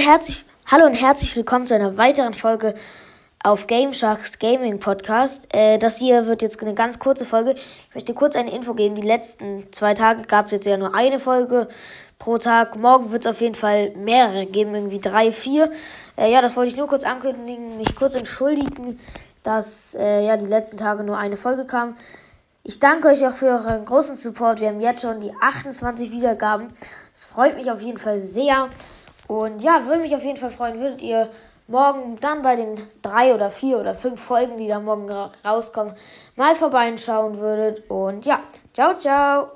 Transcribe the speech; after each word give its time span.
herzlich, 0.00 0.46
hallo 0.64 0.86
und 0.86 0.94
herzlich 0.94 1.36
willkommen 1.36 1.66
zu 1.66 1.74
einer 1.74 1.98
weiteren 1.98 2.32
Folge 2.32 2.74
auf 3.44 3.66
Game 3.66 3.92
Sharks 3.92 4.38
Gaming 4.38 4.80
Podcast. 4.80 5.54
Äh, 5.54 5.76
das 5.76 5.98
hier 5.98 6.26
wird 6.26 6.40
jetzt 6.40 6.62
eine 6.62 6.72
ganz 6.72 6.98
kurze 6.98 7.26
Folge. 7.26 7.54
Ich 7.54 7.94
möchte 7.94 8.14
kurz 8.14 8.34
eine 8.34 8.50
Info 8.50 8.72
geben. 8.72 8.94
Die 8.94 9.06
letzten 9.06 9.70
zwei 9.72 9.92
Tage 9.92 10.22
gab 10.22 10.46
es 10.46 10.52
jetzt 10.52 10.64
ja 10.64 10.78
nur 10.78 10.94
eine 10.94 11.20
Folge 11.20 11.68
pro 12.18 12.38
Tag. 12.38 12.76
Morgen 12.76 13.12
wird 13.12 13.26
es 13.26 13.30
auf 13.30 13.42
jeden 13.42 13.54
Fall 13.54 13.90
mehrere 13.90 14.46
geben, 14.46 14.74
irgendwie 14.74 15.00
drei, 15.00 15.32
vier. 15.32 15.70
Äh, 16.16 16.32
ja, 16.32 16.40
das 16.40 16.56
wollte 16.56 16.70
ich 16.70 16.78
nur 16.78 16.88
kurz 16.88 17.04
ankündigen, 17.04 17.76
mich 17.76 17.94
kurz 17.94 18.14
entschuldigen, 18.14 18.98
dass 19.42 19.94
äh, 20.00 20.24
ja 20.24 20.38
die 20.38 20.46
letzten 20.46 20.78
Tage 20.78 21.04
nur 21.04 21.18
eine 21.18 21.36
Folge 21.36 21.66
kam. 21.66 21.94
Ich 22.62 22.80
danke 22.80 23.08
euch 23.08 23.26
auch 23.26 23.32
für 23.32 23.48
euren 23.48 23.84
großen 23.84 24.16
Support. 24.16 24.60
Wir 24.60 24.68
haben 24.68 24.80
jetzt 24.80 25.02
schon 25.02 25.20
die 25.20 25.32
28 25.42 26.10
Wiedergaben. 26.10 26.68
Es 27.12 27.26
freut 27.26 27.56
mich 27.56 27.70
auf 27.70 27.82
jeden 27.82 27.98
Fall 27.98 28.16
sehr. 28.18 28.70
Und 29.30 29.62
ja, 29.62 29.86
würde 29.86 30.00
mich 30.00 30.16
auf 30.16 30.24
jeden 30.24 30.38
Fall 30.38 30.50
freuen, 30.50 30.80
würdet 30.80 31.02
ihr 31.02 31.28
morgen 31.68 32.18
dann 32.20 32.42
bei 32.42 32.56
den 32.56 32.74
drei 33.00 33.32
oder 33.32 33.48
vier 33.48 33.78
oder 33.78 33.94
fünf 33.94 34.20
Folgen, 34.20 34.58
die 34.58 34.66
da 34.66 34.80
morgen 34.80 35.08
rauskommen, 35.44 35.94
mal 36.34 36.56
vorbeischauen 36.56 37.38
würdet. 37.38 37.88
Und 37.88 38.26
ja, 38.26 38.40
ciao, 38.74 38.98
ciao. 38.98 39.52